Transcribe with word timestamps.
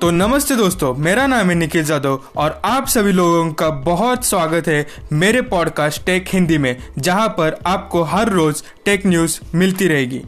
तो 0.00 0.10
नमस्ते 0.10 0.56
दोस्तों, 0.56 0.94
मेरा 0.94 1.26
नाम 1.26 1.48
है 1.48 1.54
निखिल 1.54 1.84
जादव 1.84 2.20
और 2.36 2.60
आप 2.64 2.86
सभी 2.86 3.12
लोगों 3.12 3.52
का 3.52 3.68
बहुत 3.70 4.24
स्वागत 4.24 4.68
है 4.68 4.86
मेरे 5.12 5.40
पॉडकास्ट 5.42 6.04
टेक 6.06 6.24
हिंदी 6.28 6.58
में, 6.58 6.76
जहाँ 6.98 7.28
पर 7.28 7.56
आपको 7.66 8.02
हर 8.02 8.28
रोज 8.28 8.62
टेक 8.84 9.06
न्यूज़ 9.06 9.40
मिलती 9.54 9.88
रहेगी। 9.88 10.18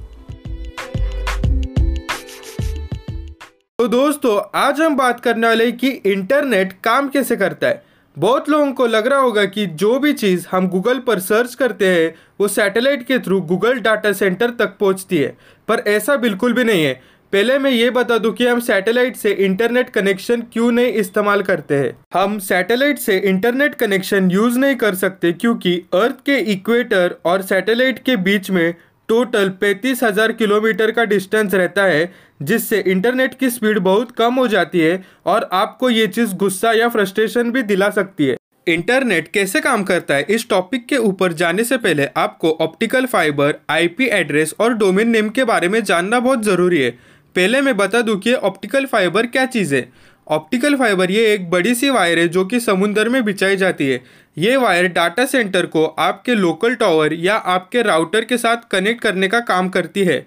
तो 3.79 3.87
दोस्तों, 3.89 4.41
आज 4.55 4.81
हम 4.81 4.97
बात 4.97 5.21
करने 5.21 5.47
वाले 5.47 5.71
कि 5.73 5.89
इंटरनेट 5.89 6.73
काम 6.85 7.09
कैसे 7.09 7.37
करता 7.37 7.67
है। 7.67 7.83
बहुत 8.19 8.49
लोगों 8.49 8.73
को 8.73 8.87
लग 8.87 9.07
रहा 9.07 9.19
होगा 9.19 9.45
कि 9.45 9.67
जो 9.67 9.99
भी 9.99 10.13
चीज़ 10.13 10.47
हम 10.51 10.69
गूगल 10.69 10.99
पर 10.99 11.19
सर्च 11.19 11.55
करते 11.55 11.89
हैं, 11.89 12.15
वो 12.41 12.49
सैटेलाइट 12.49 13.07
के 13.07 13.19
थ्रू 13.19 13.41
गूगल 13.41 13.79
डाटा 13.79 14.13
सेंटर 14.13 14.51
तक 14.51 14.77
पहुँचती 14.81 15.19
है, 15.19 15.37
पर 15.69 15.83
ऐसा 15.87 16.17
बिल्कुल 16.17 16.53
भी 16.53 16.65
नहीं 16.65 16.85
है। 16.85 17.20
पहले 17.33 17.59
मैं 17.59 17.71
ये 17.71 17.91
बता 17.91 18.17
दूँ 18.19 18.33
कि 18.35 18.47
हम 18.47 18.61
सैटेलाइट 18.61 19.17
से 19.17 19.31
इंटरनेट 19.45 19.91
कनेक्शन 19.91 20.41
क्यों 20.53 20.71
नहीं 20.73 20.93
इस्तेमाल 20.93 21.43
करते 21.43 21.75
हैं? 21.75 21.93
हम 22.15 22.39
सैटेलाइट 22.39 22.99
से 22.99 23.19
इंटरनेट 23.21 23.75
कनेक्शन 23.75 24.31
यूज़ 24.31 24.59
नहीं 24.59 24.77
कर 24.77 24.95
सकते 24.95 25.33
क्योंकि 25.33 25.75
अर्थ 25.95 26.17
के 26.27 26.39
इक्वेटर 26.53 27.15
और 27.27 27.43
सैटेलाइट 27.43 27.99
के 27.99 28.17
बीच 28.19 28.51
में 28.51 28.73
टोटल 29.09 29.49
पैंतीस 29.61 30.03
हज़ार 30.03 30.33
किलोमीटर 30.33 30.91
का 30.91 31.05
डिस्टेंस 31.05 31.55
रहता 31.55 31.85
है, 31.85 32.13
जिससे 32.43 32.79
इंटरनेट 32.81 33.35
की 33.35 33.51
स्पीड 33.51 33.79
बहुत 33.81 34.11
कम 34.11 34.35
हो 34.35 34.47
जाती 34.49 34.81
है 34.81 35.03
और 35.27 35.49
आपको 35.53 35.91
ये 35.91 36.07
चीज़ 36.09 36.35
गुस्सा 36.37 36.73
या 36.73 36.89
फ्रस्ट्रेशन 36.89 37.51
भी 37.51 37.63
दिला 37.63 37.91
सकती 37.91 38.27
है। 38.27 38.37
इंटरनेट 38.67 39.29
कैसे 39.29 39.61
काम 39.61 39.85
करता 39.85 40.15
है? 40.15 40.27
इस 40.31 40.49
टॉपिक 40.51 40.87
के 40.87 40.97
ऊपर 40.99 41.33
जाने 41.35 41.65
से 41.65 41.77
पहले 41.79 42.09
आपको 42.17 42.51
ऑप्टिकल 42.61 43.07
फाइबर 43.07 43.55
आईपी 43.71 44.07
एड्रेस 44.09 44.55
और 44.61 44.75
डोमेन 44.75 45.09
नेम 45.09 45.29
के 45.29 45.45
बारे 45.45 45.69
में 45.69 45.83
जानना 45.85 46.21
बहुत 46.21 46.43
ज़रूरी 46.45 46.83
है। 46.83 46.99
पहले 47.37 47.61
मैं 47.61 47.77
बता 47.77 48.01
दूँ 48.01 48.19
कि 48.19 48.33
ऑप्टिकल 48.35 48.87
फाइबर 48.87 49.27
क्या 49.27 49.47
चीज़ 49.47 49.75
है? 49.75 49.89
ऑप्टिकल 50.29 50.77
फाइबर 50.77 51.11
ये 51.11 51.33
एक 51.35 51.51
बड़ी 51.51 51.75
सी 51.75 51.91
वायर 51.91 52.19
है 52.19 52.29
जो 52.29 52.45
कि 52.45 52.61
समुद्र 52.61 53.09
में 53.09 53.25
बिछाई 53.25 53.57
जाती 53.57 53.89
है। 53.89 54.01
ये 54.39 54.57
वायर 54.57 54.87
डाटा 54.87 55.27
सेंटर 55.27 55.67
को 55.67 55.85
आपके 55.85 56.35
लोकल 56.35 56.75
टावर 56.75 57.13
या 57.13 57.37
आपके 57.37 57.83
राउटर 57.83 58.25
के 58.25 58.39
साथ 58.39 58.57
कनेक्ट 58.71 59.01
करने 59.01 59.29
का 59.29 59.41
काम 59.41 59.69
करती 59.69 60.05
है। 60.05 60.27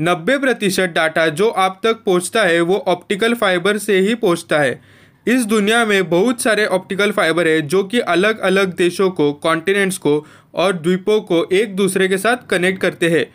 90 0.00 0.38
प्रतिशत 0.38 0.92
डाटा 0.94 1.28
जो 1.28 1.48
आप 1.48 1.80
तक 1.84 2.02
पहुँचता 2.06 2.42
है, 2.42 2.60
वो 2.60 2.84
ऑप्टिकल 2.88 3.34
फाइबर 3.34 3.78
से 3.78 3.98
ही 3.98 4.14
पहुँचता 4.14 4.58
है। 4.58 4.80
इस 5.26 5.44
दुनिया 5.44 5.84
में 5.84 6.08
बहुत 6.10 6.42
सारे 6.42 6.66
ऑप्टिकल 6.66 7.10
फाइबर 7.10 7.48
है 7.48 7.60
जो 7.62 7.84
कि 7.84 8.00
अलग 8.00 8.38
अलग 8.38 8.74
देशों 8.76 9.10
को 9.10 9.32
कॉन्टिनेंट्स 9.32 9.98
को 9.98 10.26
और 10.54 10.72
द्वीपों 10.72 11.20
को 11.20 11.44
एक 11.52 11.76
दूसरे 11.76 12.08
के 12.08 12.18
साथ 12.18 12.36
कनेक्ट 12.50 12.80
करते 12.80 13.08
हैं। 13.08 13.26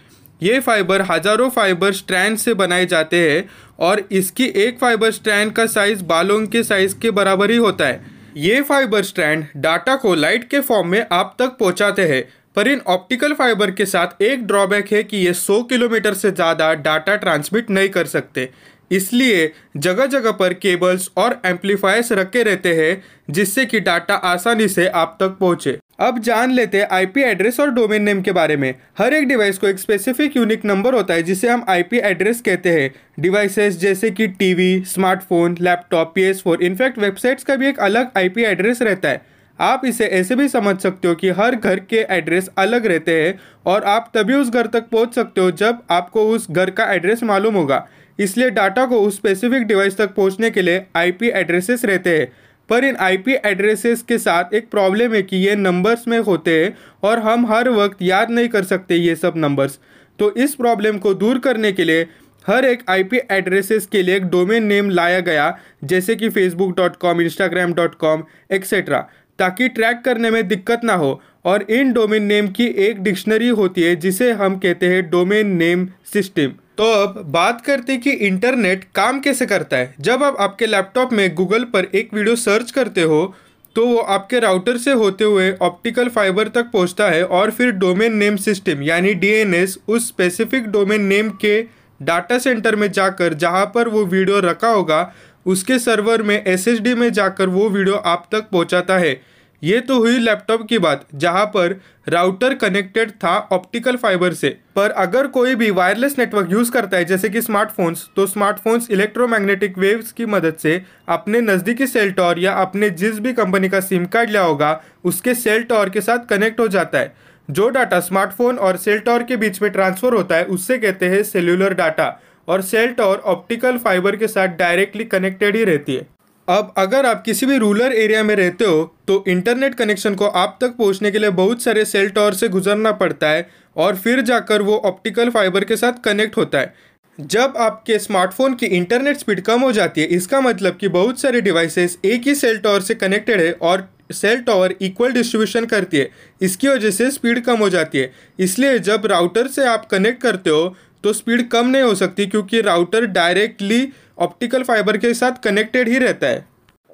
ये 0.44 0.60
फाइबर 0.60 1.02
हज़ारों 1.02 1.50
फाइबर 1.50 1.94
स्ट्रैंड 1.94 2.38
से 2.38 2.54
बनाए 2.56 2.86
जाते 2.86 3.18
हैं 3.22 3.44
और 3.80 4.02
इसकी 4.12 4.46
एक 4.58 4.80
फाइबर 4.80 5.12
स्ट्रैंड 5.12 5.52
का 5.54 5.66
साइज़ 5.68 6.04
बालों 6.06 6.46
के 6.48 6.64
साइज़ 6.64 6.98
के 7.00 7.12
बराबर 7.12 7.52
ही 7.52 7.58
होता 7.58 7.86
है। 7.86 8.02
ये 8.38 8.62
फाइबर 8.62 9.04
स्ट्रैंड 9.04 9.46
डाटा 9.58 9.96
को 9.96 10.14
लाइट 10.16 10.50
के 10.50 10.60
फॉर्म 10.62 10.88
में 10.88 11.06
आप 11.12 11.36
तक 11.40 11.58
पहुंचाते 11.60 12.08
हैं, 12.08 12.24
पर 12.56 12.68
इन 12.68 12.82
ऑप्टिकल 12.88 13.34
फाइबर 13.34 13.72
के 13.72 13.86
साथ 13.86 14.22
एक 14.22 14.46
ड्रॉबैक 14.48 14.92
है 14.94 15.04
कि 15.04 15.18
ये 15.18 15.34
100 15.34 15.62
किलोमीटर 15.64 16.14
से 16.14 16.32
ज़्यादा 16.32 16.74
डाटा 16.74 17.16
ट्रांसमिट 17.16 17.70
नहीं 17.70 17.90
कर 17.90 18.06
सकते। 18.08 18.50
इसलिए 18.94 19.52
जगह 19.78 20.06
जगह 20.08 20.32
पर 20.32 20.54
केबल्स 20.56 21.10
और 21.18 21.40
एम्पलीफायर्स 21.46 22.12
रखे 22.12 22.44
रहते 22.44 22.74
हैं, 22.76 23.02
जिससे 23.30 23.66
कि 23.66 23.80
डाटा 23.80 24.16
आसानी 24.16 24.68
से 24.68 24.88
आप 24.88 25.18
तक 25.20 25.38
पहुँचे। 25.40 25.78
अब 26.00 26.20
जान 26.20 26.52
लेते 26.52 26.78
हैं 26.78 26.88
आईपी 26.92 27.22
एड्रेस 27.22 27.60
और 27.60 27.70
डोमेन 27.72 28.04
नेम 28.04 28.22
के 28.22 28.32
बारे 28.32 28.56
में। 28.58 28.74
हर 28.98 29.14
एक 29.14 29.28
डिवाइस 29.28 29.58
को 29.58 29.68
एक 29.68 29.80
स्पेसिफिक 29.80 30.38
यूनिक 30.38 30.66
नंबर 30.66 30.94
होता 30.94 31.14
है, 31.14 31.24
जिसे 31.24 31.50
हम 31.50 31.66
आईपी 31.70 31.98
एड्रेस 32.00 32.42
कहते 32.42 32.70
हैं। 32.72 32.90
डिवाइसेस 33.20 33.78
जैसे 33.80 34.12
कि 34.12 34.28
TV 34.30 34.84
smartphone 34.86 35.58
laptop 35.62 36.12
P 36.16 36.24
S 36.24 36.42
four 36.42 36.64
in fact 36.64 37.00
websites 37.00 37.44
का 37.44 37.56
भी 37.56 37.68
एक 37.68 37.80
अलग 37.82 38.12
आईपी 38.18 38.44
एड्रेस 38.44 38.82
रहता 38.82 39.10
है। 39.10 39.22
आप 39.60 39.82
इसे 39.86 40.06
ऐसे 40.10 40.36
भी 40.36 40.48
समझ 40.50 40.76
सकते 40.78 41.08
हो 41.08 41.16
कि 41.16 41.30
हर 41.30 41.56
घर 41.56 41.80
के 41.80 42.06
एड्रेस 42.10 42.50
अलग 42.58 42.86
रहते 42.86 43.22
हैं, 43.22 43.40
और 43.66 43.84
आप 43.84 44.12
तभी 44.16 44.34
उस 44.34 44.50
घर 44.50 44.68
तक 44.68 44.88
पहुँच 44.90 45.14
सकते 45.16 45.42
हो 45.42 45.52
जब 45.54 45.82
आपको 45.92 46.30
उस 46.30 46.50
घर 46.52 46.70
का 46.70 46.92
एड्रेस 46.94 47.24
मालूम 47.24 47.56
होगा। 47.56 47.86
इसलिए 48.20 48.50
डाटा 48.50 48.86
को 48.86 49.02
उस 49.02 49.16
स्पेसिफिक 49.16 49.64
डिवाइस 49.64 49.98
तक 49.98 50.14
पहुँचने 50.16 50.50
के 50.50 50.62
लिए 50.62 50.86
आईपी 50.96 51.30
एड्रेसेस 51.30 51.86
रहते 51.86 52.18
हैं। 52.18 52.32
पर 52.70 52.86
इन 52.86 52.96
आईपी 52.96 53.34
एड्रेसेस 53.46 54.02
के 54.02 54.18
साथ 54.18 54.54
एक 54.54 54.70
प्रॉब्लम 54.72 55.14
है 55.14 55.22
कि 55.22 55.38
ये 55.38 55.56
नंबर्स 55.56 56.08
में 56.08 56.18
होते 56.20 56.64
हैं 56.64 56.76
और 57.04 57.20
हम 57.20 57.46
हर 57.46 57.70
वक्त 57.70 58.02
याद 58.02 58.32
नहीं 58.32 58.50
कर 58.50 58.64
सकते 58.64 58.96
ये 58.96 59.16
सब 59.16 59.34
नंबर्स 59.38 59.80
तो 60.20 60.34
इस 60.36 60.54
प्रॉब्लम 60.56 60.98
को 60.98 61.14
दूर 61.14 61.40
करने 61.40 61.72
के 61.72 61.84
लिए 61.84 62.08
हर 62.46 62.66
एक 62.66 62.84
आईपी 62.90 63.20
एड्रेसेस 63.32 63.86
के 63.86 64.02
लिए 64.04 64.16
एक 64.16 64.24
डोमेन 64.24 64.64
नेम 64.64 64.90
लाया 64.90 65.20
गया, 65.20 65.58
जैसे 65.84 66.16
कि 66.16 66.30
Facebook 66.30 66.76
dot 66.78 66.96
com 66.96 67.22
Instagram 67.22 67.74
dot 67.74 67.96
com 67.96 68.24
etcetera 68.52 69.00
ताकि 69.40 69.68
ट्रैक 69.70 70.02
करने 70.06 70.30
में 70.30 70.48
दिक्कत 70.48 70.82
ना 70.84 70.94
हो। 70.94 71.22
और 71.46 71.62
इन 71.62 71.94
डोमेन 71.94 72.24
नेम 72.24 72.48
की 72.48 72.66
एक 72.80 73.02
डिक्शनरी 73.04 73.48
होती 73.50 73.82
है, 73.82 73.96
जिसे 73.96 74.32
हम 74.32 74.58
कहते 74.58 74.88
हैं 74.88 75.10
डोमेन 75.10 75.56
नेम 75.58 75.88
सिस्टम 76.14 76.52
तो 76.78 76.84
अब 76.94 77.22
बात 77.32 77.62
करते 77.62 77.94
हैं 77.94 78.02
कि 78.02 78.12
इंटरनेट 78.28 78.84
काम 78.96 79.20
कैसे 79.20 79.46
करता 79.46 79.78
है। 79.78 79.94
जब 80.00 80.24
आप 80.24 80.38
आपके 80.40 80.66
लैपटॉप 80.66 81.12
में 81.14 81.34
गूगल 81.36 81.64
पर 81.64 81.88
एक 81.96 82.14
वीडियो 82.14 82.36
सर्च 82.36 82.72
करते 82.72 83.02
हो 83.02 83.34
तो 83.76 83.86
वो 83.88 83.98
आपके 84.14 84.40
राउटर 84.40 84.78
से 84.78 84.92
होते 84.92 85.24
हुए 85.24 85.52
ऑप्टिकल 85.62 86.10
फाइबर 86.10 86.48
तक 86.48 86.70
पहुँचता 86.74 87.10
है 87.10 87.24
और 87.26 87.52
फिर 87.52 87.72
डोमेन 87.74 88.16
नेम 88.16 88.36
सिस्टम 88.38 88.82
यानी 88.84 89.14
डीएनएस 89.14 89.78
उस 89.88 90.08
स्पेसिफिक 90.08 90.68
डोमेन 90.68 91.02
नेम 91.02 91.30
के 91.42 91.62
डाटा 92.00 92.38
सेंटर 92.38 92.76
में 92.76 92.92
जाकर 92.92 93.34
जहाँ 93.34 93.66
पर 93.66 93.88
वो 93.88 94.06
वीडियो 94.06 94.40
रखा 94.40 94.68
होगा, 94.68 95.14
उसके 95.46 95.78
सर्वर 95.80 96.22
में 96.22 96.36
एसएसडी 96.44 96.94
में 96.94 97.12
जाकर 97.14 97.50
वो 97.50 97.70
वीडियो 97.70 97.96
आप 97.96 98.28
तक 98.32 98.50
पहुंचाता 98.52 98.98
है। 98.98 99.14
ये 99.64 99.80
तो 99.80 99.98
हुई 99.98 100.18
लैपटॉप 100.20 100.66
की 100.68 100.78
बात, 100.78 101.06
जहाँ 101.16 101.46
पर 101.46 101.76
राउटर 102.08 102.54
कनेक्टेड 102.54 103.12
था 103.14 103.38
ऑप्टिकल 103.52 103.96
फाइबर 103.96 104.34
से। 104.34 104.50
पर 104.76 104.90
अगर 104.92 105.28
कोई 105.28 105.56
भी 105.56 105.70
वायरलेस 105.72 106.18
नेटवर्क 106.20 106.52
यूज़ 106.52 106.72
करता 106.72 106.98
है, 106.98 107.06
जैसे 107.06 107.30
कि 107.30 107.42
स्मार्टफोन्स 107.42 108.08
तो 108.16 108.26
स्मार्टफोन्स 108.28 108.90
इलेक्ट्रोमैग्नेटिक 108.92 109.78
वेव्स 109.78 110.12
की 110.12 110.26
मदद 110.26 110.56
से 110.56 110.82
अपने 111.10 111.42
नज़दीकी 111.42 111.88
सेल 111.88 112.12
टॉर 112.12 112.40
या 112.40 112.54
अपने 112.54 112.90
जिस 112.92 113.20
भी 113.20 113.34
कंपनी 113.34 113.70
का 113.70 113.80
सिम 113.80 114.06
कार्ड 114.06 114.30
लिया 114.30 114.42
होगा, 114.42 114.82
उसके 115.04 115.34
सेल 115.36 115.64
टॉर 115.64 115.90
के 115.90 116.02
साथ 116.02 116.26
कनेक्ट 116.30 116.60
हो 116.60 116.68
जाता 116.68 117.00
है। 117.00 117.16
जो 117.50 117.70
डाटा 117.70 118.00
स्मार्टफ़ोन 118.00 118.58
और 118.58 118.78
सेल 118.78 119.00
टॉर 119.00 119.24
के 119.24 119.38
बीच 119.38 119.62
में 119.62 119.72
ट्रांसफ़र 119.72 120.14
होता 120.14 120.36
है, 120.36 120.46
उससे 120.46 120.78
कहते 120.78 121.06
हैं 121.06 121.24
सेल्यूलर 121.24 121.74
डाटा, 121.74 122.20
और 122.48 122.62
सेल 122.62 122.92
टॉर 122.92 123.18
ऑप्टिकल 123.18 123.78
फाइबर 123.78 124.16
के 124.16 124.28
साथ 124.28 124.58
डायरेक्टली 124.58 125.04
कनेक्टेड 125.06 125.56
ही 125.56 125.64
रहती 125.64 125.96
है। 125.96 126.08
अब 126.48 126.74
अगर 126.78 127.06
आप 127.06 127.22
किसी 127.24 127.46
भी 127.46 127.58
रूरल 127.58 127.92
एरिया 127.94 128.24
में 128.24 128.36
रहते 128.36 128.66
हो 128.66 128.84
तो 129.08 129.24
इंटरनेट 129.28 129.76
कनेक्शन 129.76 130.16
को 130.16 130.26
आप 130.28 130.58
तक 130.62 130.76
पहुँचने 130.78 131.12
के 131.12 131.20
लिए 131.20 131.30
बहुत 131.30 131.62
सारे 131.62 131.86
सेल 131.86 132.10
टॉवर 132.10 132.34
से 132.34 132.50
गुजरना 132.50 132.92
पड़ता 132.92 133.30
है 133.30 133.48
और 133.78 133.96
फिर 133.96 134.22
जाकर 134.22 134.62
वो 134.62 134.78
ऑप्टिकल 134.86 135.30
फाइबर 135.30 135.64
के 135.64 135.76
साथ 135.78 136.04
कनेक्ट 136.06 136.38
होता 136.38 136.60
है। 136.60 136.74
जब 137.20 137.54
आपके 137.58 137.98
स्मार्टफ़ोन 138.00 138.54
की 138.54 138.66
इंटरनेट 138.68 139.18
स्पीड 139.18 139.42
कम 139.42 139.62
हो 139.62 139.72
जाती 139.72 140.02
है, 140.02 140.08
इसका 140.08 140.42
मतलब 140.42 140.78
कि 140.78 140.88
बहुत 140.90 141.20
सारे 141.20 141.42
डिवाइसेस 141.42 141.98
एक 142.06 142.28
ही 142.28 142.36
सेल 142.36 142.58
टॉवर 142.58 142.82
से 142.82 142.96
कनेक्टेड 142.96 143.42
है 143.42 143.52
और 143.54 143.88
सेल 144.12 144.42
टॉवर 144.42 144.74
इक्वल 144.82 145.12
डिस्ट्रीब्यूशन 145.12 145.66
करती 145.66 145.98
है। 145.98 146.10
इसकी 146.42 146.68
वजह 146.68 146.92
से 146.92 147.10
स्पीड 147.12 147.44
कम 147.44 147.58
हो 147.58 147.70
जाती 147.70 147.98
है। 147.98 148.12
इसलिए 148.40 148.80
जब 148.80 149.06
राउटर 149.06 149.48
से 149.48 149.66
आप 149.66 149.86
कनेक्ट 149.86 150.22
करते 150.22 150.50
हो 150.50 150.76
तो 151.04 151.14
स्पीड 151.14 151.48
कम 151.50 151.68
नहीं 151.68 151.84
हो 151.84 151.96
सकती 151.96 152.26
क्योंकि 152.26 152.62
राउटर 152.62 153.06
डायरेक्टली 153.08 153.88
ऑप्टिकल 154.20 154.64
फाइबर 154.64 154.98
के 154.98 155.14
साथ 155.14 155.44
कनेक्टेड 155.44 155.90
ही 155.90 155.98
रहता 155.98 156.28
है। 156.28 156.46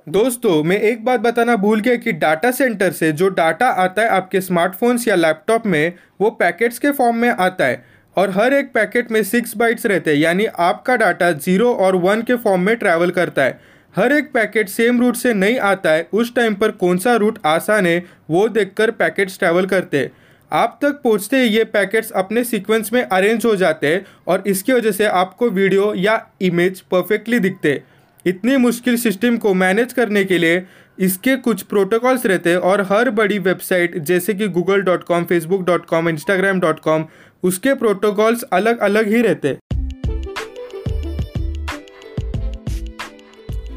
दोस्तों, 0.07 0.63
मैं 0.63 0.79
एक 0.79 1.03
बात 1.05 1.19
बताना 1.19 1.55
भूल 1.55 1.79
गया 1.79 1.95
कि 1.95 2.11
डाटा 2.13 2.51
सेंटर 2.51 2.91
से 2.91 3.11
जो 3.11 3.29
डाटा 3.29 3.67
आता 3.77 4.01
है 4.01 4.09
आपके 4.09 4.41
स्मार्टफोन्स 4.41 5.07
या 5.07 5.15
लैपटॉप 5.15 5.65
में, 5.65 5.93
वो 6.21 6.29
पैकेट्स 6.29 6.79
के 6.79 6.91
फॉर्म 6.91 7.15
में 7.15 7.29
आता 7.29 7.65
है 7.65 7.83
और 8.17 8.29
हर 8.29 8.53
एक 8.53 8.71
पैकेट 8.73 9.11
में 9.11 9.21
सिक्स 9.23 9.55
बाइट्स 9.57 9.85
रहते 9.85 10.11
हैं, 10.11 10.17
यानी 10.17 10.45
आपका 10.45 10.95
डाटा 10.95 11.31
ज़ीरो 11.31 11.73
और 11.73 11.95
वन 11.95 12.21
के 12.21 12.35
फॉर्म 12.35 12.61
में 12.61 12.75
ट्रैवल 12.75 13.11
करता 13.11 13.43
है। 13.43 13.59
हर 13.95 14.11
एक 14.11 14.31
पैकेट 14.31 14.69
सेम 14.69 15.01
रूट 15.01 15.15
से 15.15 15.33
नहीं 15.33 15.59
आता 15.59 15.91
है, 15.91 16.07
उस 16.13 16.33
टाइम 16.35 16.55
पर 16.55 16.71
कौन 16.71 16.97
सा 16.97 17.15
रूट 17.15 17.39
आसान 17.45 17.85
है, 17.85 18.03
वो 18.29 18.47
देखकर 18.49 18.91
पैकेट्स 18.91 19.39
ट्रैवल 19.39 19.65
करते 19.65 19.99
हैं। 19.99 20.11
आप 20.51 20.77
तक 20.81 21.01
पहुँचते 21.03 21.37
ही 21.37 21.49
ये 21.49 21.63
पैकेट्स 21.65 22.11
अपने 22.13 22.43
सीक्वेंस 22.43 22.91
में 22.93 23.01
अरेंज 23.01 23.45
हो 23.45 23.55
जाते 23.55 23.87
हैं 23.87 24.05
और 24.27 24.43
इसकी 24.47 24.73
वजह 24.73 24.91
से 24.91 25.05
आपको 25.05 25.49
वीडियो 25.51 25.93
या 25.97 26.19
इमेज 26.41 26.81
परफेक्टली 26.91 27.39
दिखते 27.39 27.81
इतनी 28.25 28.57
मुश्किल 28.57 28.97
सिस्टम 28.97 29.37
को 29.37 29.53
मैनेज 29.53 29.93
करने 29.93 30.23
के 30.23 30.37
लिए 30.37 30.65
इसके 30.99 31.35
कुछ 31.37 31.61
प्रोटोकॉल्स 31.63 32.25
रहते 32.25 32.49
हैं 32.49 32.57
और 32.69 32.81
हर 32.81 33.09
बड़ी 33.11 33.39
वेबसाइट 33.39 33.97
जैसे 33.99 34.33
कि 34.33 34.47
Google 34.49 34.81
dot 34.81 35.03
com 35.03 35.25
Facebook 35.25 35.61
dot 35.65 35.85
com 35.85 36.09
Instagram 36.09 36.59
dot 36.59 36.79
com 36.79 37.05
उसके 37.43 37.73
प्रोटोकॉल्स 37.73 38.43
अलग 38.53 38.79
अलग 38.79 39.07
ही 39.07 39.21
रहते 39.21 39.57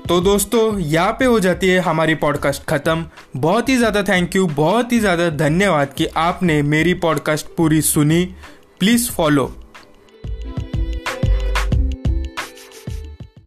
तो 0.09 0.21
दोस्तों, 0.21 0.79
यहाँ 0.79 1.13
पे 1.19 1.25
हो 1.25 1.39
जाती 1.41 1.69
है 1.69 1.79
हमारी 1.81 2.15
पॉडकास्ट 2.15 2.65
ख़त्म। 2.65 3.05
बहुत 3.37 3.69
ही 3.69 3.77
ज़्यादा 3.77 4.03
थैंक 4.03 4.37
यू 4.37 4.47
बहुत 4.47 4.93
ही 4.93 4.99
ज़्यादा 5.01 5.29
धन्यवाद 5.31 5.93
कि 5.97 6.07
आपने 6.17 6.61
मेरी 6.63 6.95
पॉडकास्ट 6.95 7.47
पूरी 7.57 7.81
सुनी। 7.83 8.25
Please 8.81 9.11
follow 9.11 9.45